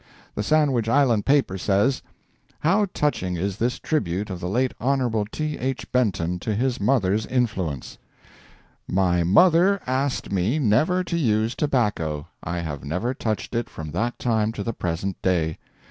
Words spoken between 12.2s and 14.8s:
I have never touched it from that time to the